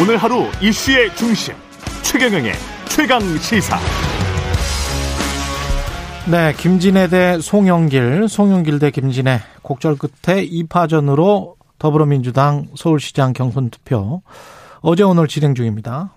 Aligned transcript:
오늘 0.00 0.16
하루 0.16 0.44
이슈의 0.62 1.12
중심 1.16 1.54
최경영의 2.04 2.52
최강 2.88 3.20
시사. 3.38 3.76
네, 6.30 6.52
김진애 6.56 7.08
대 7.08 7.40
송영길, 7.40 8.28
송영길 8.28 8.78
대 8.78 8.92
김진애 8.92 9.40
곡절 9.62 9.96
끝에 9.96 10.46
2파전으로 10.46 11.56
더불어민주당 11.80 12.68
서울시장 12.76 13.32
경선 13.32 13.70
투표 13.70 14.22
어제 14.82 15.02
오늘 15.02 15.26
진행 15.26 15.56
중입니다. 15.56 16.14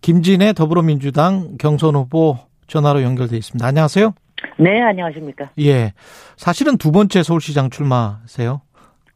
김진애 0.00 0.52
더불어민주당 0.52 1.56
경선 1.58 1.94
후보 1.94 2.38
전화로 2.66 3.02
연결돼 3.04 3.36
있습니다. 3.36 3.64
안녕하세요. 3.64 4.14
네, 4.58 4.82
안녕하십니까. 4.82 5.50
예. 5.60 5.92
사실은 6.36 6.76
두 6.76 6.90
번째 6.90 7.22
서울시장 7.22 7.70
출마세요? 7.70 8.62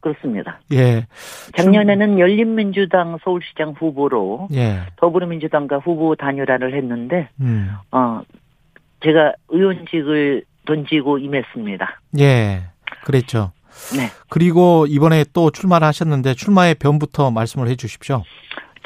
그렇습니다. 0.07 0.59
예. 0.71 1.05
작년에는 1.57 2.19
열린민주당 2.19 3.17
서울시장 3.23 3.73
후보로 3.77 4.47
예. 4.53 4.81
더불어민주당과 4.97 5.79
후보 5.79 6.15
단일화를 6.15 6.73
했는데 6.73 7.29
음. 7.41 7.71
어 7.91 8.21
제가 9.03 9.33
의원직을 9.49 10.43
던지고 10.65 11.17
임했습니다. 11.17 11.99
예. 12.19 12.63
그랬죠. 13.03 13.51
네. 13.95 14.07
그리고 14.29 14.85
이번에 14.87 15.25
또 15.33 15.51
출마를 15.51 15.85
하셨는데 15.87 16.33
출마의 16.33 16.75
변부터 16.75 17.31
말씀을 17.31 17.67
해 17.67 17.75
주십시오. 17.75 18.23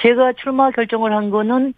제가 0.02 0.34
출마 0.42 0.72
결정을 0.72 1.14
한 1.14 1.30
거는 1.30 1.74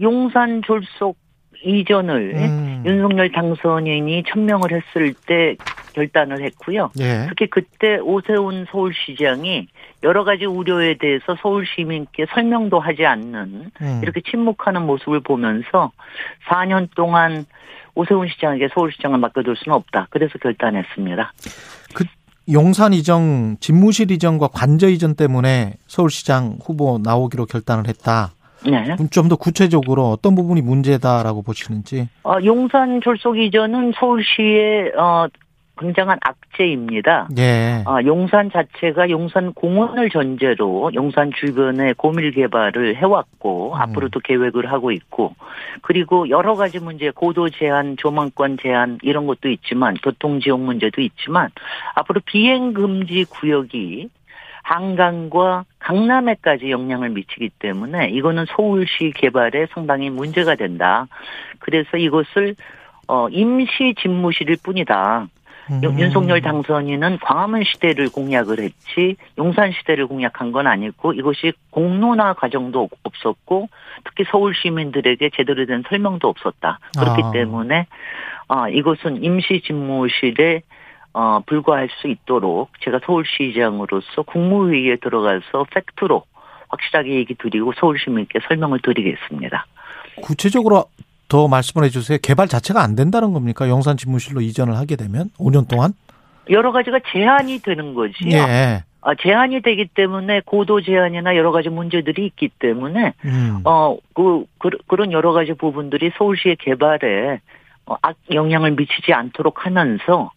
용산 0.00 0.62
졸속 0.66 1.16
이전을 1.62 2.34
음. 2.36 2.82
윤석열 2.86 3.32
당선인이 3.32 4.22
천명을 4.28 4.70
했을 4.70 5.12
때 5.26 5.56
결단을 5.98 6.42
했고요. 6.44 6.90
예. 7.00 7.26
특히 7.28 7.48
그때 7.50 7.98
오세훈 7.98 8.66
서울시장이 8.70 9.66
여러 10.04 10.22
가지 10.24 10.46
우려에 10.46 10.96
대해서 10.96 11.36
서울 11.42 11.66
시민께 11.66 12.26
설명도 12.32 12.78
하지 12.78 13.04
않는 13.04 13.70
음. 13.80 14.00
이렇게 14.02 14.20
침묵하는 14.20 14.82
모습을 14.82 15.20
보면서 15.20 15.90
4년 16.48 16.88
동안 16.94 17.46
오세훈 17.96 18.28
시장에게 18.28 18.68
서울시장을 18.74 19.18
맡겨둘 19.18 19.56
수는 19.56 19.74
없다. 19.74 20.06
그래서 20.10 20.38
결단했습니다. 20.38 21.32
용산 22.50 22.94
이전, 22.94 23.58
집무실 23.60 24.10
이전과 24.10 24.48
관저 24.48 24.88
이전 24.88 25.14
때문에 25.16 25.74
서울시장 25.86 26.58
후보 26.62 26.98
나오기로 27.02 27.46
결단을 27.46 27.88
했다. 27.88 28.30
네. 28.64 28.96
좀 29.10 29.28
더 29.28 29.36
구체적으로 29.36 30.10
어떤 30.10 30.34
부분이 30.34 30.62
문제다라고 30.62 31.42
보시는지. 31.42 32.08
어, 32.24 32.38
용산 32.44 33.00
졸속 33.02 33.38
이전은 33.38 33.92
서울시의 33.98 34.92
어, 34.96 35.26
굉장한 35.78 36.18
악재입니다. 36.20 37.28
예. 37.38 37.82
아, 37.86 38.02
용산 38.04 38.50
자체가 38.50 39.10
용산 39.10 39.52
공원을 39.52 40.10
전제로 40.10 40.90
용산 40.94 41.30
주변에 41.32 41.94
고밀 41.94 42.32
개발을 42.32 42.96
해왔고 42.96 43.74
음. 43.74 43.80
앞으로도 43.80 44.20
계획을 44.20 44.70
하고 44.70 44.90
있고 44.92 45.34
그리고 45.82 46.28
여러 46.28 46.54
가지 46.54 46.78
문제 46.78 47.10
고도 47.10 47.48
제한, 47.48 47.96
조망권 47.96 48.58
제한 48.60 48.98
이런 49.02 49.26
것도 49.26 49.48
있지만 49.48 49.94
교통 50.02 50.40
지역 50.40 50.60
문제도 50.60 51.00
있지만 51.00 51.50
앞으로 51.94 52.20
비행 52.24 52.72
금지 52.72 53.24
구역이 53.24 54.08
한강과 54.68 55.64
강남에까지 55.78 56.70
영향을 56.70 57.08
미치기 57.10 57.50
때문에 57.58 58.10
이거는 58.10 58.44
서울시 58.50 59.12
개발에 59.14 59.66
상당히 59.72 60.10
문제가 60.10 60.56
된다. 60.56 61.06
그래서 61.58 61.96
이것을 61.96 62.54
어 63.06 63.28
임시 63.30 63.94
집무실일 63.98 64.58
뿐이다. 64.62 65.28
음. 65.70 65.82
윤석열 65.98 66.40
당선인은 66.40 67.18
광화문 67.18 67.64
시대를 67.64 68.10
공약을 68.10 68.60
했지 68.60 69.16
용산 69.36 69.72
시대를 69.72 70.06
공약한 70.06 70.52
건 70.52 70.66
아니고 70.66 71.12
이것이 71.12 71.52
공론화 71.70 72.34
과정도 72.34 72.88
없었고 73.02 73.68
특히 74.04 74.24
서울 74.30 74.54
시민들에게 74.54 75.30
제대로 75.36 75.66
된 75.66 75.82
설명도 75.88 76.28
없었다. 76.28 76.78
그렇기 76.98 77.22
아. 77.24 77.30
때문에 77.32 77.86
어, 78.48 78.68
이것은 78.68 79.22
임시 79.22 79.60
집무실에 79.64 80.62
어, 81.12 81.40
불과할 81.46 81.88
수 82.00 82.08
있도록 82.08 82.70
제가 82.80 83.00
서울시장으로서 83.04 84.22
국무회의에 84.22 84.96
들어가서 84.96 85.66
팩트로 85.70 86.22
확실하게 86.68 87.14
얘기 87.14 87.34
드리고 87.34 87.72
서울 87.78 87.98
시민께 87.98 88.40
설명을 88.46 88.80
드리겠습니다. 88.82 89.66
구체적으로 90.22 90.84
더 91.28 91.48
말씀을 91.48 91.84
해주세요. 91.86 92.18
개발 92.22 92.48
자체가 92.48 92.82
안 92.82 92.96
된다는 92.96 93.32
겁니까? 93.32 93.68
용산 93.68 93.96
집무실로 93.96 94.40
이전을 94.40 94.76
하게 94.76 94.96
되면 94.96 95.30
5년 95.38 95.68
동안? 95.68 95.92
여러 96.50 96.72
가지가 96.72 97.00
제한이 97.12 97.58
되는 97.60 97.94
거지요. 97.94 98.30
예. 98.32 98.82
아, 99.00 99.14
제한이 99.14 99.62
되기 99.62 99.86
때문에 99.86 100.40
고도 100.44 100.80
제한이나 100.80 101.36
여러 101.36 101.52
가지 101.52 101.68
문제들이 101.68 102.26
있기 102.26 102.48
때문에 102.58 103.14
음. 103.24 103.60
어, 103.64 103.96
그, 104.14 104.44
그 104.58 104.70
그런 104.86 105.12
여러 105.12 105.32
가지 105.32 105.52
부분들이 105.52 106.10
서울시의 106.18 106.56
개발에 106.56 107.40
어, 107.86 107.96
악 108.02 108.16
영향을 108.32 108.72
미치지 108.72 109.12
않도록 109.12 109.64
하면서 109.66 110.30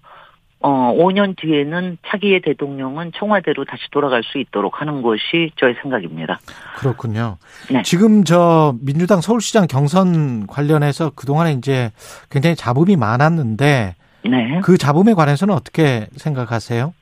어, 0.63 0.93
5년 0.95 1.35
뒤에는 1.37 1.97
차기의 2.07 2.41
대통령은 2.41 3.11
청와대로 3.15 3.65
다시 3.65 3.83
돌아갈 3.91 4.23
수 4.23 4.37
있도록 4.37 4.79
하는 4.79 5.01
것이 5.01 5.51
저의 5.57 5.75
생각입니다. 5.81 6.39
그렇군요. 6.77 7.37
네. 7.71 7.81
지금 7.81 8.23
저 8.23 8.75
민주당 8.81 9.21
서울시장 9.21 9.67
경선 9.67 10.47
관련해서 10.47 11.11
그동안에 11.15 11.53
이제 11.53 11.91
굉장히 12.29 12.55
잡음이 12.55 12.95
많았는데 12.95 13.95
네. 14.23 14.59
그 14.63 14.77
잡음에 14.77 15.13
관해서는 15.13 15.55
어떻게 15.55 16.07
생각하세요? 16.15 16.93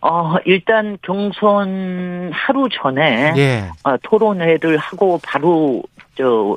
어, 0.00 0.36
일단 0.44 0.98
경선 1.02 2.30
하루 2.32 2.68
전에 2.68 3.34
예. 3.36 3.70
어, 3.84 3.96
토론회를 4.02 4.76
하고 4.76 5.20
바로 5.24 5.82
저 6.14 6.56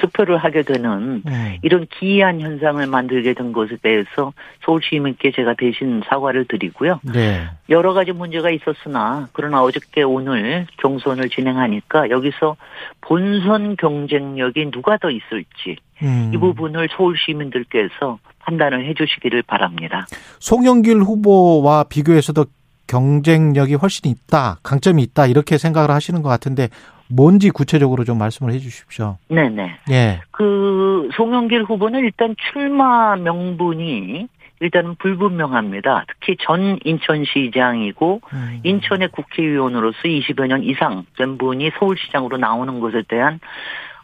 투표를 0.00 0.38
하게 0.38 0.62
되는 0.62 1.22
음. 1.26 1.56
이런 1.62 1.86
기이한 1.86 2.40
현상을 2.40 2.84
만들게 2.86 3.34
된 3.34 3.52
것에 3.52 3.76
대해서 3.82 4.32
서울 4.64 4.80
시민께 4.82 5.32
제가 5.32 5.54
대신 5.54 6.02
사과를 6.06 6.46
드리고요. 6.46 7.00
네. 7.02 7.48
여러 7.68 7.92
가지 7.92 8.12
문제가 8.12 8.50
있었으나 8.50 9.28
그러나 9.32 9.62
어저께 9.62 10.02
오늘 10.02 10.66
경선을 10.78 11.28
진행하니까 11.28 12.10
여기서 12.10 12.56
본선 13.00 13.76
경쟁력이 13.76 14.70
누가 14.70 14.96
더 14.96 15.10
있을지 15.10 15.76
음. 16.02 16.30
이 16.34 16.38
부분을 16.38 16.88
서울 16.96 17.16
시민들께서 17.18 18.18
판단을 18.40 18.86
해 18.86 18.94
주시기를 18.94 19.42
바랍니다. 19.42 20.06
송영길 20.38 21.02
후보와 21.02 21.84
비교해서도 21.84 22.46
경쟁력이 22.86 23.74
훨씬 23.74 24.10
있다, 24.10 24.58
강점이 24.62 25.02
있다 25.02 25.26
이렇게 25.26 25.58
생각을 25.58 25.90
하시는 25.90 26.22
것 26.22 26.28
같은데 26.28 26.68
뭔지 27.10 27.50
구체적으로 27.50 28.04
좀 28.04 28.18
말씀을 28.18 28.52
해주십시오. 28.52 29.18
네네. 29.28 29.78
예. 29.90 30.20
그 30.30 31.08
송영길 31.14 31.64
후보는 31.64 32.00
일단 32.00 32.34
출마 32.52 33.16
명분이 33.16 34.28
일단은 34.60 34.94
불분명합니다. 34.96 36.04
특히 36.06 36.36
전 36.38 36.78
인천시장이고 36.84 38.20
음. 38.32 38.60
인천의 38.62 39.08
국회의원으로서 39.08 39.98
20여 40.02 40.46
년 40.46 40.62
이상 40.62 41.04
된 41.16 41.38
분이 41.38 41.70
서울시장으로 41.78 42.36
나오는 42.36 42.78
것에 42.80 43.02
대한 43.08 43.40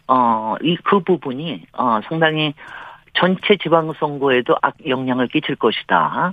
어이 0.06 0.76
그 0.84 1.00
부분이 1.00 1.64
어 1.74 2.00
상당히 2.08 2.54
전체 3.12 3.56
지방선거에도 3.56 4.56
악 4.62 4.74
영향을 4.86 5.28
끼칠 5.28 5.56
것이다. 5.56 6.32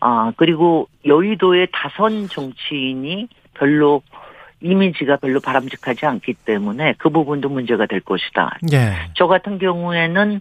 아 0.00 0.32
그리고 0.36 0.88
여의도의 1.06 1.68
다선 1.72 2.28
정치인이 2.28 3.28
별로 3.54 4.02
이미지가 4.62 5.16
별로 5.16 5.40
바람직하지 5.40 6.06
않기 6.06 6.34
때문에 6.44 6.94
그 6.98 7.10
부분도 7.10 7.48
문제가 7.48 7.86
될 7.86 8.00
것이다. 8.00 8.58
예. 8.72 8.92
저 9.14 9.26
같은 9.26 9.58
경우에는 9.58 10.40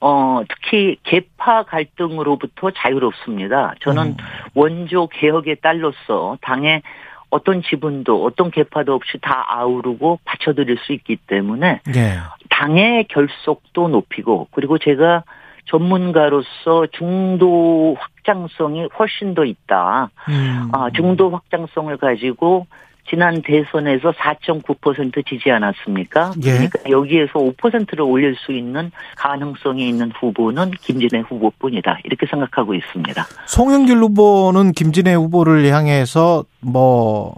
어 0.00 0.42
특히 0.48 0.96
개파 1.04 1.64
갈등으로부터 1.64 2.70
자유롭습니다. 2.72 3.74
저는 3.80 4.02
음. 4.08 4.16
원조 4.54 5.06
개혁의 5.06 5.56
딸로서 5.62 6.38
당의 6.42 6.82
어떤 7.30 7.62
지분도 7.62 8.24
어떤 8.24 8.50
개파도 8.50 8.94
없이 8.94 9.18
다 9.22 9.46
아우르고 9.48 10.18
받쳐드릴 10.24 10.76
수 10.78 10.92
있기 10.92 11.16
때문에 11.16 11.80
예. 11.94 12.18
당의 12.50 13.04
결속도 13.04 13.88
높이고 13.88 14.48
그리고 14.50 14.76
제가 14.76 15.24
전문가로서 15.66 16.86
중도 16.92 17.96
확장성이 17.98 18.88
훨씬 18.98 19.34
더 19.34 19.44
있다. 19.44 20.10
음. 20.28 20.68
아, 20.72 20.90
중도 20.94 21.30
확장성을 21.30 21.96
가지고 21.96 22.66
지난 23.08 23.42
대선에서 23.42 24.12
4.9% 24.12 25.26
지지 25.26 25.50
않았습니까? 25.50 26.32
예. 26.44 26.52
그러니까 26.52 26.78
여기에서 26.88 27.32
5%를 27.34 28.02
올릴 28.02 28.36
수 28.36 28.52
있는 28.52 28.90
가능성이 29.16 29.88
있는 29.88 30.12
후보는 30.12 30.70
김진애 30.80 31.22
후보뿐이다. 31.28 31.98
이렇게 32.04 32.26
생각하고 32.26 32.74
있습니다. 32.74 33.26
송영길 33.46 33.98
후보는 33.98 34.72
김진애 34.72 35.14
후보를 35.14 35.66
향해서 35.72 36.44
뭐 36.60 37.34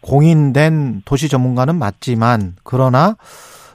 공인된 0.00 1.02
도시 1.04 1.28
전문가는 1.28 1.76
맞지만 1.76 2.54
그러나 2.62 3.16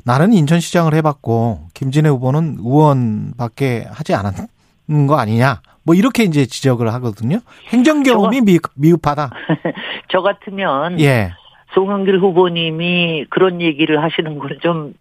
나는 0.04 0.34
인천시장을 0.34 0.94
해봤고 0.96 1.68
김진애 1.74 2.10
후보는 2.10 2.58
의원밖에 2.60 3.86
하지 3.92 4.16
않은 4.16 5.08
거 5.08 5.18
아니냐. 5.18 5.62
뭐 5.84 5.96
이렇게 5.96 6.24
이제 6.24 6.46
지적을 6.46 6.94
하거든요. 6.94 7.40
행정 7.70 8.04
경험이 8.04 8.42
미, 8.42 8.60
미흡하다. 8.76 9.32
저 10.10 10.22
같으면 10.22 11.00
예. 11.00 11.32
송영길 11.74 12.20
후보님이 12.20 13.26
그런 13.30 13.62
얘기를 13.62 14.02
하시는 14.04 14.38
건좀 14.38 14.94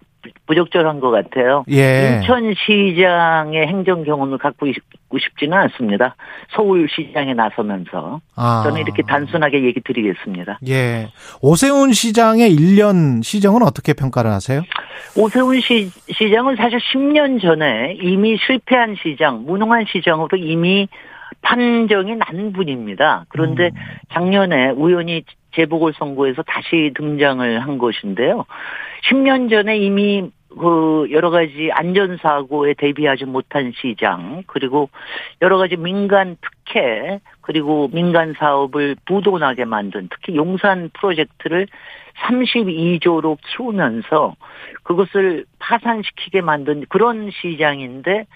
부적절한 0.46 1.00
것 1.00 1.10
같아요. 1.10 1.64
예. 1.70 2.20
인천시장의 2.20 3.66
행정 3.66 4.04
경험을 4.04 4.38
갖고 4.38 4.66
있고 4.66 5.18
싶지는 5.18 5.56
않습니다. 5.58 6.16
서울시장에 6.54 7.34
나서면서 7.34 8.20
아. 8.36 8.62
저는 8.64 8.80
이렇게 8.80 9.02
단순하게 9.02 9.64
얘기 9.64 9.80
드리겠습니다. 9.80 10.58
예. 10.68 11.08
오세훈 11.40 11.92
시장의 11.92 12.54
1년 12.54 13.22
시정은 13.22 13.62
어떻게 13.62 13.92
평가를 13.92 14.30
하세요? 14.30 14.62
오세훈 15.16 15.60
시, 15.60 15.90
시장은 16.10 16.56
사실 16.56 16.78
10년 16.78 17.40
전에 17.40 17.96
이미 18.00 18.36
실패한 18.46 18.96
시장, 19.02 19.44
무능한 19.44 19.86
시장으로 19.88 20.36
이미 20.36 20.88
판정이 21.42 22.16
난 22.16 22.52
분입니다. 22.52 23.24
그런데 23.28 23.66
음. 23.66 23.80
작년에 24.12 24.70
우연히 24.70 25.24
재보궐선거에서 25.52 26.42
다시 26.42 26.92
등장을 26.94 27.60
한 27.60 27.78
것인데요. 27.78 28.46
10년 29.10 29.50
전에 29.50 29.78
이미 29.78 30.30
그 30.58 31.06
여러 31.10 31.30
가지 31.30 31.70
안전사고에 31.72 32.74
대비하지 32.74 33.24
못한 33.24 33.72
시장, 33.76 34.42
그리고 34.46 34.90
여러 35.42 35.58
가지 35.58 35.76
민간 35.76 36.36
특혜, 36.40 37.20
그리고 37.40 37.88
민간 37.92 38.34
사업을 38.36 38.96
부도나게 39.06 39.64
만든 39.64 40.08
특히 40.10 40.34
용산 40.36 40.90
프로젝트를 40.92 41.68
32조로 42.18 43.38
키우면서 43.46 44.34
그것을 44.82 45.44
파산시키게 45.58 46.40
만든 46.40 46.84
그런 46.88 47.30
시장인데 47.30 48.26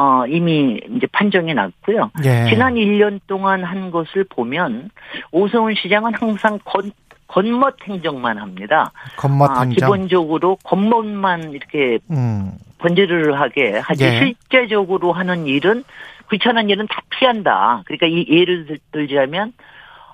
어, 0.00 0.24
이미 0.28 0.80
이제 0.96 1.08
판정이 1.10 1.52
났고요. 1.54 2.12
예. 2.24 2.46
지난 2.48 2.74
1년 2.74 3.18
동안 3.26 3.64
한 3.64 3.90
것을 3.90 4.22
보면 4.30 4.90
오세훈 5.32 5.74
시장은 5.74 6.14
항상 6.14 6.56
건, 6.64 6.92
겉멋 7.26 7.74
행정만 7.82 8.38
합니다. 8.38 8.92
겉멋 9.16 9.50
아, 9.50 9.62
행정. 9.62 9.74
기본적으로 9.74 10.56
겉멋만 10.62 11.50
이렇게 11.50 11.98
음. 12.12 12.52
번지르르하게 12.78 13.78
하지 13.78 14.04
예. 14.04 14.18
실제적으로 14.20 15.12
하는 15.12 15.48
일은 15.48 15.82
귀찮은 16.30 16.70
일은 16.70 16.86
다 16.86 17.00
피한다. 17.10 17.82
그러니까 17.86 18.06
이 18.06 18.24
예를 18.30 18.66
들- 18.66 18.78
들자면 18.92 19.52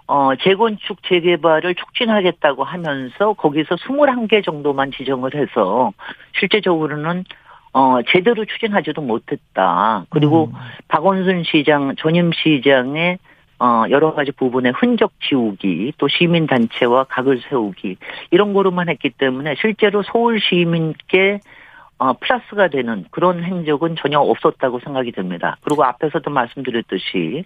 어 0.07 0.31
재건축 0.43 1.03
재개발을 1.07 1.75
촉진하겠다고 1.75 2.65
하면서 2.65 3.35
거기서 3.35 3.75
21개 3.77 4.43
정도만 4.43 4.93
지정을 4.93 5.35
해서 5.35 5.93
실제적으로는 6.39 7.25
어 7.75 8.00
제대로 8.09 8.44
추진하지도 8.44 9.03
못했다. 9.03 10.06
그리고 10.09 10.47
음. 10.47 10.53
박원순 10.87 11.43
시장 11.44 11.97
전임 11.97 12.31
시장의 12.32 13.19
어 13.59 13.85
여러 13.91 14.15
가지 14.15 14.31
부분의 14.31 14.73
흔적 14.76 15.12
지우기 15.21 15.94
또 15.99 16.06
시민 16.06 16.47
단체와 16.47 17.05
각을 17.05 17.43
세우기 17.49 17.97
이런 18.31 18.53
거로만 18.53 18.88
했기 18.88 19.11
때문에 19.11 19.56
실제로 19.61 20.05
서울 20.05 20.41
시민께 20.41 21.41
어, 21.99 22.12
플러스가 22.14 22.69
되는 22.69 23.05
그런 23.11 23.44
행적은 23.44 23.94
전혀 24.00 24.19
없었다고 24.19 24.81
생각이 24.81 25.12
듭니다. 25.12 25.56
그리고 25.62 25.85
앞에서도 25.85 26.29
말씀드렸듯이 26.29 27.44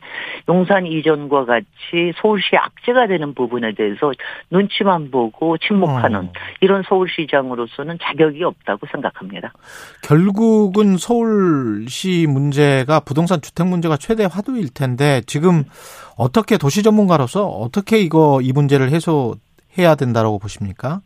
용산 0.48 0.86
이전과 0.86 1.44
같이 1.44 2.12
서울시 2.20 2.56
악재가 2.56 3.08
되는 3.08 3.34
부분에 3.34 3.74
대해서 3.74 4.10
눈치만 4.50 5.10
보고 5.10 5.58
침묵하는 5.58 6.20
어. 6.20 6.32
이런 6.60 6.82
서울시장으로서는 6.88 7.98
자격이 8.02 8.42
없다고 8.42 8.86
생각합니다. 8.90 9.52
결국은 10.02 10.96
서울시 10.96 12.26
문제가 12.26 13.00
부동산 13.00 13.42
주택 13.42 13.66
문제가 13.66 13.96
최대 13.98 14.24
화두일 14.24 14.72
텐데 14.72 15.20
지금 15.26 15.64
어떻게 16.16 16.56
도시 16.56 16.82
전문가로서 16.82 17.46
어떻게 17.46 17.98
이거 17.98 18.40
이 18.42 18.52
문제를 18.52 18.90
해소해야 18.90 19.94
된다라고 19.98 20.38
보십니까? 20.38 21.02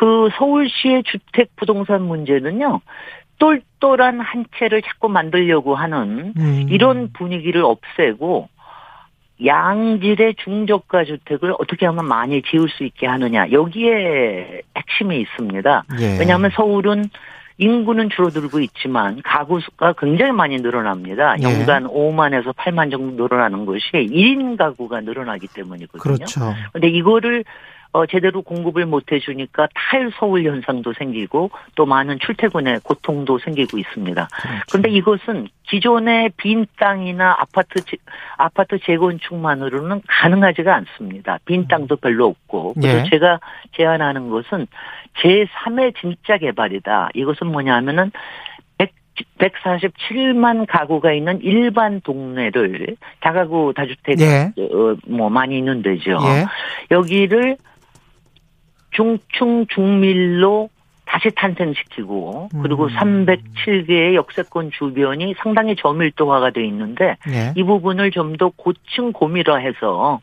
그 0.00 0.30
서울시의 0.38 1.02
주택 1.02 1.54
부동산 1.56 2.00
문제는요. 2.00 2.80
똘똘한 3.38 4.20
한 4.20 4.46
채를 4.56 4.80
자꾸 4.80 5.10
만들려고 5.10 5.74
하는 5.74 6.32
음. 6.38 6.66
이런 6.70 7.12
분위기를 7.12 7.62
없애고 7.62 8.48
양질의 9.44 10.36
중저가 10.42 11.04
주택을 11.04 11.52
어떻게 11.58 11.84
하면 11.84 12.06
많이 12.06 12.40
지을 12.40 12.70
수 12.70 12.84
있게 12.84 13.06
하느냐 13.06 13.50
여기에 13.52 14.62
핵심이 14.74 15.20
있습니다. 15.20 15.84
예. 16.00 16.18
왜냐하면 16.18 16.50
서울은 16.54 17.10
인구는 17.58 18.08
줄어들고 18.08 18.60
있지만 18.60 19.20
가구 19.22 19.60
수가 19.60 19.92
굉장히 19.98 20.32
많이 20.32 20.56
늘어납니다. 20.56 21.36
예. 21.40 21.42
연간 21.42 21.84
5만에서 21.84 22.54
8만 22.54 22.90
정도 22.90 23.24
늘어나는 23.24 23.66
것이 23.66 23.90
1인 23.92 24.56
가구가 24.56 25.02
늘어나기 25.02 25.46
때문이거든요. 25.48 26.00
그렇죠. 26.00 26.54
근데 26.72 26.88
이거를 26.88 27.44
어, 27.92 28.06
제대로 28.06 28.42
공급을 28.42 28.86
못 28.86 29.10
해주니까 29.10 29.68
탈서울 29.74 30.44
현상도 30.44 30.92
생기고 30.92 31.50
또 31.74 31.86
많은 31.86 32.18
출퇴근의 32.20 32.80
고통도 32.84 33.38
생기고 33.40 33.78
있습니다. 33.78 34.28
그렇죠. 34.30 34.58
그런데 34.70 34.90
이것은 34.90 35.48
기존의 35.64 36.30
빈 36.36 36.66
땅이나 36.78 37.36
아파트 37.38 37.80
재- 37.84 37.96
아파트 38.36 38.78
재건축만으로는 38.78 40.02
가능하지가 40.06 40.74
않습니다. 40.76 41.38
빈 41.44 41.66
땅도 41.66 41.96
별로 41.96 42.26
없고 42.26 42.74
그래서 42.74 42.98
예. 43.06 43.10
제가 43.10 43.40
제안하는 43.76 44.30
것은 44.30 44.66
제3의 45.22 45.94
진짜 46.00 46.38
개발이다. 46.38 47.10
이것은 47.14 47.48
뭐냐면은 47.48 48.12
100, 48.78 48.92
147만 49.38 50.66
가구가 50.68 51.12
있는 51.12 51.40
일반 51.42 52.00
동네를 52.02 52.96
다가구 53.20 53.72
다주택 53.74 54.20
예. 54.20 54.52
어, 54.62 54.96
뭐 55.08 55.28
많이 55.28 55.58
있는 55.58 55.82
데죠. 55.82 56.12
예. 56.12 56.46
여기를 56.90 57.56
중충 58.90 59.66
중밀로 59.68 60.68
다시 61.06 61.28
탄생시키고 61.34 62.50
그리고 62.62 62.84
음. 62.84 62.88
307개의 62.88 64.14
역세권 64.14 64.70
주변이 64.70 65.34
상당히 65.38 65.74
저밀도화가 65.74 66.50
돼 66.50 66.64
있는데 66.66 67.16
예. 67.28 67.52
이 67.56 67.64
부분을 67.64 68.12
좀 68.12 68.36
더 68.38 68.50
고층 68.56 69.12
고밀화해서 69.12 70.20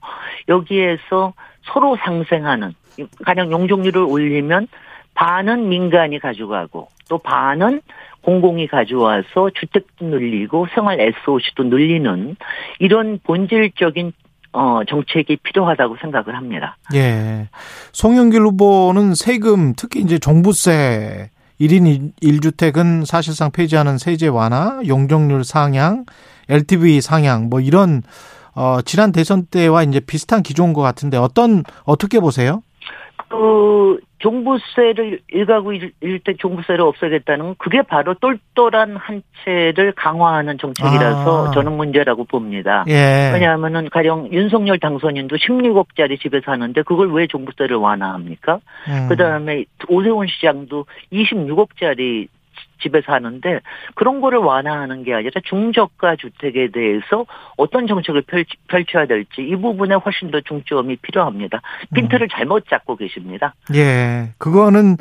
여기에서 0.48 1.34
서로 1.64 1.98
상생하는 1.98 2.74
가령 3.26 3.52
용적률을 3.52 4.02
올리면 4.02 4.68
반은 5.14 5.68
민간이 5.68 6.20
가져가고 6.20 6.88
또 7.10 7.18
반은 7.18 7.82
공공이 8.22 8.68
가져와서 8.68 9.52
주택도 9.54 10.06
늘리고 10.06 10.68
생활 10.74 11.00
SOC도 11.02 11.64
늘리는 11.66 12.36
이런 12.80 13.20
본질적인 13.24 14.14
어 14.54 14.80
정책이 14.88 15.38
필요하다고 15.44 15.98
생각을 16.02 16.36
합니다. 16.36 16.78
예. 16.94 17.50
송영길 17.92 18.42
후보는 18.42 19.14
세금, 19.16 19.74
특히 19.76 20.02
이제 20.02 20.18
종부세, 20.20 21.30
1인 21.60 22.14
1주택은 22.22 23.06
사실상 23.06 23.52
폐지하는 23.52 23.98
세제 23.98 24.28
완화, 24.28 24.80
용적률 24.86 25.44
상향, 25.44 26.06
LTV 26.50 27.02
상향, 27.02 27.50
뭐 27.50 27.60
이런, 27.60 28.04
어, 28.56 28.80
지난 28.84 29.12
대선 29.12 29.46
때와 29.46 29.84
이제 29.84 30.00
비슷한 30.00 30.44
기조인 30.44 30.74
것 30.74 30.82
같은데 30.82 31.18
어떤, 31.18 31.64
어떻게 31.84 32.20
보세요? 32.20 32.62
그 33.30 34.00
종부세를 34.20 35.20
일가구 35.30 35.74
일- 35.76 35.92
일주택 36.02 36.40
종부세를 36.40 36.82
없애겠다는 36.82 37.46
건 37.46 37.56
그게 37.58 37.82
바로 37.82 38.16
똘똘한 38.16 38.96
한 38.96 39.22
채를 39.44 39.92
강화하는 39.94 40.58
정책이라서 40.58 41.48
아. 41.48 41.52
저는 41.52 41.74
문제라고 41.74 42.24
봅니다. 42.24 42.84
예. 42.88 43.32
왜냐하면은 43.34 43.90
가령 43.90 44.32
윤석열 44.32 44.80
당선인도 44.80 45.36
16억짜리 45.36 46.20
집에 46.20 46.42
사는데 46.42 46.82
그걸 46.84 47.12
왜 47.14 47.28
종부세를 47.28 47.76
완화합니까? 47.78 48.60
음. 48.88 49.08
그다음에 49.10 49.66
오세훈 49.90 50.28
시장도 50.28 50.86
26억짜리 51.12 52.28
집에 52.80 53.02
사는데 53.02 53.62
그런 53.96 54.22
거를 54.22 54.40
완화하는 54.40 55.04
게 55.04 55.14
아니라 55.14 55.32
중저가 55.44 56.16
주택에 56.18 56.70
대해서 56.72 57.26
어떤 57.58 57.88
정책을 57.88 58.24
펼쳐야 58.68 59.06
될지 59.06 59.42
이 59.42 59.56
부분에 59.56 59.96
훨씬 59.96 60.32
더 60.32 60.42
중점이 60.42 60.98
필요합니다. 60.98 61.62
핀트를 61.94 62.28
잘못 62.30 62.66
잡고 62.70 62.96
계십니다. 62.96 63.54
예. 63.74 64.34
그거는 64.38 64.98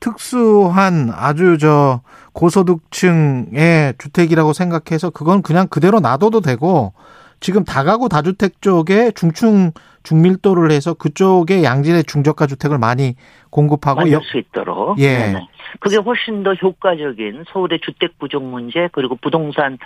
특수한 0.00 1.10
아주 1.14 1.58
저 1.58 2.00
고소득층의 2.32 3.94
주택이라고 3.98 4.52
생각해서 4.52 5.10
그건 5.10 5.42
그냥 5.42 5.66
그대로 5.68 6.00
놔둬도 6.00 6.40
되고 6.40 6.92
지금 7.40 7.64
다가구 7.64 8.08
다주택 8.08 8.60
쪽에 8.62 9.10
중층 9.12 9.72
중밀도를 10.02 10.70
해서 10.70 10.94
그쪽에 10.94 11.62
양질의 11.64 12.04
중저가 12.04 12.46
주택을 12.46 12.78
많이 12.78 13.16
공급하고 13.50 14.00
만들 14.00 14.12
여- 14.12 14.20
수 14.20 14.38
있도록. 14.38 14.98
예. 15.00 15.18
네네. 15.18 15.48
그게 15.80 15.96
훨씬 15.96 16.42
더 16.44 16.54
효과적인 16.54 17.44
서울의 17.52 17.80
주택 17.84 18.18
부족 18.18 18.44
문제 18.44 18.88
그리고 18.92 19.16
부동산 19.16 19.78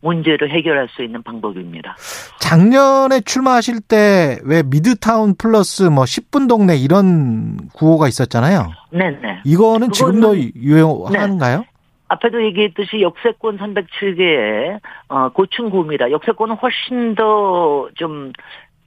문제를 0.00 0.50
해결할 0.50 0.88
수 0.90 1.02
있는 1.02 1.22
방법입니다. 1.22 1.96
작년에 2.40 3.20
출마하실 3.20 3.80
때 3.80 4.38
왜 4.44 4.62
미드타운 4.62 5.34
플러스 5.36 5.82
뭐 5.84 6.04
10분 6.04 6.48
동네 6.48 6.76
이런 6.76 7.56
구호가 7.74 8.08
있었잖아요. 8.08 8.70
네네. 8.92 9.40
이거는 9.44 9.92
지금도 9.92 10.32
그거는- 10.34 10.52
유효한가요? 10.56 11.64
앞에도 12.08 12.44
얘기했듯이 12.44 13.00
역세권 13.00 13.58
307개의 13.58 14.80
어, 15.08 15.28
고층 15.30 15.70
구미라 15.70 16.10
역세권은 16.10 16.56
훨씬 16.56 17.14
더좀 17.14 18.32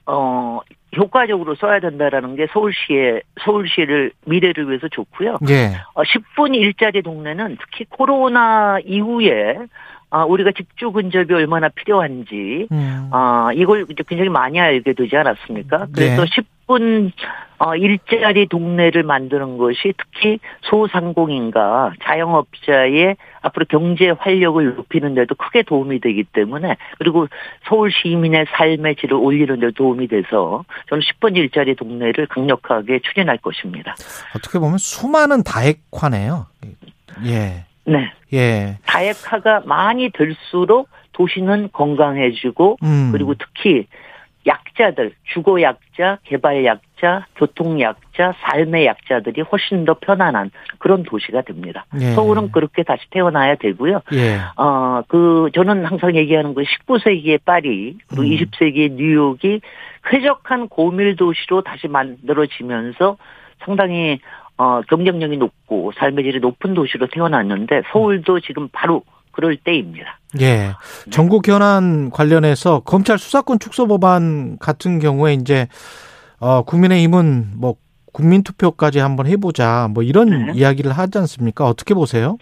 어, 0.06 0.60
효과적으로 0.96 1.54
써야 1.54 1.78
된다라는 1.78 2.34
게 2.34 2.46
서울시의, 2.52 3.22
서울시를 3.44 4.12
미래를 4.26 4.68
위해서 4.68 4.88
좋고요. 4.88 5.38
예. 5.48 5.76
어, 5.94 6.02
10분 6.02 6.56
일자리 6.56 7.02
동네는 7.02 7.58
특히 7.60 7.84
코로나 7.88 8.78
이후에 8.84 9.58
아, 10.10 10.24
우리가 10.24 10.50
집주 10.56 10.90
근접이 10.90 11.32
얼마나 11.32 11.68
필요한지, 11.68 12.66
음. 12.72 13.08
아, 13.12 13.50
이걸 13.54 13.86
이제 13.88 14.02
굉장히 14.06 14.28
많이 14.28 14.60
알게 14.60 14.92
되지 14.92 15.16
않았습니까? 15.16 15.86
그래서 15.92 16.24
네. 16.24 16.30
10분 16.66 17.12
어, 17.58 17.76
일자리 17.76 18.46
동네를 18.46 19.02
만드는 19.02 19.58
것이 19.58 19.92
특히 19.98 20.38
소상공인과 20.62 21.92
자영업자의 22.02 23.16
앞으로 23.42 23.66
경제 23.68 24.08
활력을 24.08 24.76
높이는 24.76 25.14
데도 25.14 25.34
크게 25.34 25.62
도움이 25.62 26.00
되기 26.00 26.24
때문에 26.24 26.76
그리고 26.98 27.28
서울 27.68 27.92
시민의 27.92 28.46
삶의 28.56 28.96
질을 28.96 29.14
올리는 29.14 29.60
데 29.60 29.70
도움이 29.72 30.08
돼서 30.08 30.64
저는 30.88 31.02
10분 31.02 31.36
일자리 31.36 31.76
동네를 31.76 32.26
강력하게 32.28 33.00
추진할 33.00 33.36
것입니다. 33.38 33.94
어떻게 34.34 34.58
보면 34.58 34.78
수많은 34.78 35.42
다액화네요. 35.42 36.46
예. 37.26 37.66
네. 37.84 38.12
예. 38.32 38.78
다액화가 38.86 39.62
많이 39.64 40.10
될수록 40.10 40.88
도시는 41.12 41.70
건강해지고 41.72 42.78
음. 42.82 43.10
그리고 43.12 43.34
특히 43.34 43.86
약자들, 44.46 45.12
주거 45.34 45.60
약자, 45.60 46.18
개발 46.24 46.64
약자, 46.64 47.26
교통 47.36 47.78
약자, 47.80 48.32
삶의 48.40 48.86
약자들이 48.86 49.42
훨씬 49.42 49.84
더 49.84 49.94
편안한 49.94 50.50
그런 50.78 51.02
도시가 51.02 51.42
됩니다. 51.42 51.84
예. 52.00 52.12
서울은 52.12 52.50
그렇게 52.50 52.82
다시 52.82 53.02
태어나야 53.10 53.56
되고요. 53.56 54.00
예. 54.14 54.38
어, 54.56 55.02
그, 55.08 55.50
저는 55.54 55.84
항상 55.84 56.16
얘기하는 56.16 56.54
거 56.54 56.62
19세기의 56.62 57.40
파리, 57.44 57.98
그리고 58.08 58.22
음. 58.22 58.28
20세기의 58.28 58.92
뉴욕이 58.92 59.60
쾌적한 60.06 60.68
고밀 60.68 61.16
도시로 61.16 61.62
다시 61.62 61.86
만들어지면서 61.88 63.18
상당히 63.64 64.20
어, 64.60 64.82
경쟁력이 64.90 65.38
높고 65.38 65.92
삶의 65.96 66.22
질이 66.22 66.40
높은 66.40 66.74
도시로 66.74 67.06
태어났는데 67.10 67.80
서울도 67.90 68.40
지금 68.40 68.68
바로 68.70 69.02
그럴 69.32 69.56
때입니다. 69.56 70.18
예. 70.38 70.72
전국 71.08 71.48
현안 71.48 72.10
관련해서 72.10 72.80
검찰 72.80 73.18
수사권 73.18 73.58
축소 73.58 73.86
법안 73.86 74.58
같은 74.58 74.98
경우에 74.98 75.32
이제 75.32 75.66
어 76.40 76.62
국민의힘은 76.62 77.52
뭐 77.56 77.76
국민 78.12 78.42
투표까지 78.42 78.98
한번 78.98 79.26
해보자 79.26 79.88
뭐 79.94 80.02
이런 80.02 80.48
네. 80.48 80.52
이야기를 80.54 80.92
하지 80.92 81.16
않습니까? 81.16 81.64
어떻게 81.66 81.94
보세요? 81.94 82.36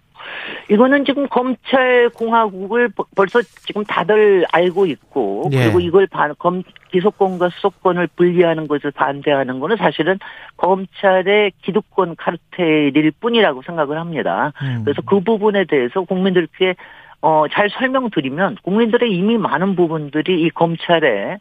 이거는 0.70 1.04
지금 1.04 1.26
검찰 1.28 2.10
공화국을 2.10 2.90
벌- 2.90 3.06
벌써 3.16 3.40
지금 3.66 3.84
다들 3.84 4.44
알고 4.52 4.86
있고 4.86 5.48
예. 5.52 5.64
그리고 5.64 5.80
이걸 5.80 6.06
반, 6.06 6.34
검, 6.38 6.62
기소권과 6.90 7.48
수소권을 7.50 8.08
분리하는 8.16 8.68
것을 8.68 8.90
반대하는 8.90 9.60
거는 9.60 9.76
사실은 9.76 10.18
검찰의 10.58 11.52
기득권 11.62 12.16
카르텔일 12.16 13.12
뿐이라고 13.20 13.62
생각을 13.62 13.98
합니다. 13.98 14.52
음. 14.62 14.82
그래서 14.84 15.00
그 15.02 15.20
부분에 15.20 15.64
대해서 15.64 16.02
국민들께 16.02 16.74
어, 17.20 17.46
잘 17.50 17.68
설명드리면 17.70 18.58
국민들의 18.62 19.10
이미 19.10 19.38
많은 19.38 19.74
부분들이 19.74 20.42
이 20.42 20.50
검찰의 20.50 21.38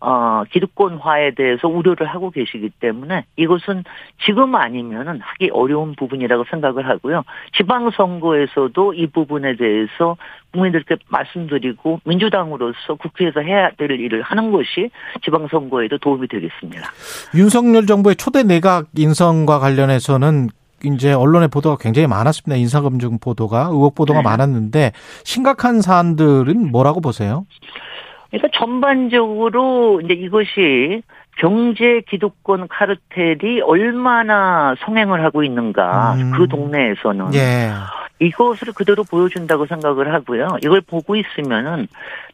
어, 0.00 0.44
기득권화에 0.50 1.32
대해서 1.34 1.68
우려를 1.68 2.06
하고 2.06 2.30
계시기 2.30 2.70
때문에 2.80 3.26
이것은 3.36 3.84
지금 4.24 4.54
아니면은 4.54 5.20
하기 5.20 5.50
어려운 5.52 5.94
부분이라고 5.94 6.44
생각을 6.50 6.88
하고요. 6.88 7.22
지방선거에서도 7.56 8.94
이 8.94 9.06
부분에 9.08 9.56
대해서 9.56 10.16
국민들께 10.52 10.96
말씀드리고 11.08 12.00
민주당으로서 12.04 12.94
국회에서 12.98 13.40
해야 13.40 13.70
될 13.72 13.90
일을 13.90 14.22
하는 14.22 14.50
것이 14.50 14.90
지방선거에도 15.22 15.98
도움이 15.98 16.28
되겠습니다. 16.28 16.90
윤석열 17.34 17.86
정부의 17.86 18.16
초대 18.16 18.42
내각 18.42 18.86
인선과 18.96 19.58
관련해서는 19.58 20.48
이제 20.82 21.12
언론의 21.12 21.48
보도가 21.48 21.76
굉장히 21.78 22.08
많았습니다. 22.08 22.56
인사검증 22.56 23.18
보도가 23.18 23.68
의혹 23.70 23.94
보도가 23.94 24.20
네. 24.20 24.24
많았는데 24.24 24.92
심각한 25.24 25.82
사안들은 25.82 26.70
뭐라고 26.70 27.02
보세요? 27.02 27.44
그러니까 28.30 28.48
전반적으로 28.58 30.00
이제 30.02 30.14
이것이 30.14 31.02
경제 31.38 32.02
기득권 32.08 32.68
카르텔이 32.68 33.62
얼마나 33.62 34.74
성행을 34.80 35.24
하고 35.24 35.42
있는가 35.42 36.14
음. 36.14 36.32
그 36.32 36.46
동네에서는 36.48 37.34
예. 37.34 37.70
이것을 38.20 38.72
그대로 38.74 39.02
보여준다고 39.02 39.66
생각을 39.66 40.12
하고요. 40.12 40.58
이걸 40.62 40.82
보고 40.82 41.16
있으면은 41.16 41.88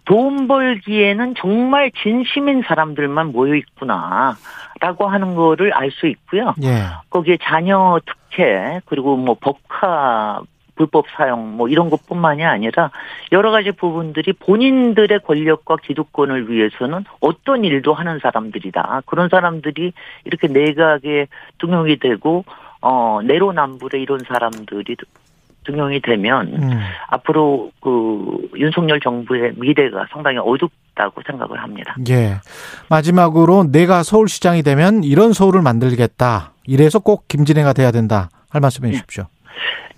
돈 0.04 0.48
벌기에는 0.48 1.34
정말 1.38 1.92
진심인 2.02 2.62
사람들만 2.62 3.32
모여 3.32 3.54
있구나라고 3.54 5.06
하는 5.06 5.34
거를 5.36 5.72
알 5.72 5.90
수 5.92 6.06
있고요. 6.08 6.54
예. 6.62 6.86
거기에 7.10 7.38
자녀 7.42 8.00
특혜 8.04 8.80
그리고 8.86 9.16
뭐 9.16 9.36
법카 9.40 10.42
불법 10.76 11.06
사용 11.16 11.56
뭐 11.56 11.68
이런 11.68 11.90
것뿐만이 11.90 12.44
아니라 12.44 12.90
여러 13.32 13.50
가지 13.50 13.72
부분들이 13.72 14.32
본인들의 14.32 15.20
권력과 15.26 15.76
기득권을 15.82 16.50
위해서는 16.50 17.04
어떤 17.20 17.64
일도 17.64 17.94
하는 17.94 18.20
사람들이다. 18.20 19.02
그런 19.06 19.28
사람들이 19.28 19.92
이렇게 20.24 20.46
내각에 20.46 21.26
등용이 21.58 21.96
되고 21.96 22.44
어 22.82 23.20
내로남불에 23.24 24.00
이런 24.00 24.20
사람들이 24.28 24.96
등용이 25.66 26.00
되면 26.00 26.54
음. 26.54 26.80
앞으로 27.08 27.72
그 27.80 28.48
윤석열 28.56 29.00
정부의 29.00 29.54
미래가 29.56 30.06
상당히 30.12 30.38
어둡다고 30.38 31.22
생각을 31.26 31.60
합니다. 31.60 31.96
예. 32.08 32.36
마지막으로 32.88 33.64
내가 33.72 34.02
서울시장이 34.02 34.62
되면 34.62 35.02
이런 35.02 35.32
서울을 35.32 35.62
만들겠다. 35.62 36.52
이래서 36.66 36.98
꼭 37.00 37.26
김진애가 37.28 37.72
돼야 37.72 37.90
된다. 37.90 38.28
할 38.48 38.60
말씀 38.60 38.84
해 38.84 38.92
주십시오. 38.92 39.26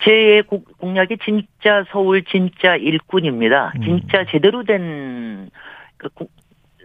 제 0.05 0.43
공약이 0.79 1.19
진짜 1.25 1.85
서울 1.91 2.23
진짜 2.25 2.77
일꾼입니다. 2.77 3.73
음. 3.77 3.83
진짜 3.83 4.25
제대로 4.31 4.63
된그 4.65 6.09
고- 6.15 6.29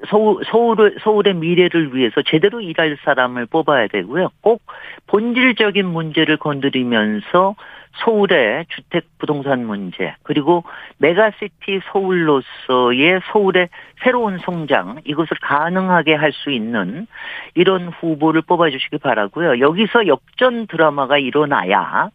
서울 0.09 0.43
서울을 0.45 0.97
서울의 1.01 1.35
미래를 1.35 1.95
위해서 1.95 2.21
제대로 2.23 2.59
일할 2.59 2.97
사람을 3.03 3.45
뽑아야 3.45 3.87
되고요. 3.87 4.29
꼭 4.41 4.61
본질적인 5.07 5.85
문제를 5.85 6.37
건드리면서 6.37 7.55
서울의 7.95 8.65
주택 8.69 9.05
부동산 9.19 9.65
문제 9.65 10.15
그리고 10.23 10.63
메가시티 10.97 11.81
서울로서의 11.91 13.21
서울의 13.31 13.69
새로운 14.03 14.39
성장 14.39 14.99
이것을 15.05 15.37
가능하게 15.41 16.15
할 16.15 16.33
수 16.33 16.49
있는 16.51 17.07
이런 17.53 17.89
후보를 17.89 18.41
뽑아주시기 18.41 18.97
바라고요. 18.97 19.59
여기서 19.59 20.07
역전 20.07 20.67
드라마가 20.67 21.17
일어나야 21.17 22.09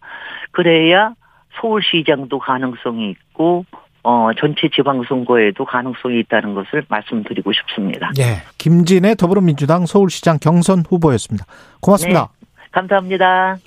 그래야 0.50 1.14
서울시장도 1.61 2.38
가능성이 2.38 3.11
있고 3.11 3.64
어 4.02 4.30
전체 4.38 4.68
지방선거에도 4.68 5.64
가능성이 5.64 6.20
있다는 6.20 6.54
것을 6.54 6.85
말씀드리고 6.88 7.52
싶습니다. 7.52 8.11
예. 8.18 8.42
김진애 8.58 9.14
더불어민주당 9.14 9.87
서울시장 9.87 10.38
경선 10.40 10.85
후보였습니다. 10.88 11.47
고맙습니다. 11.80 12.28
감사합니다. 12.73 13.56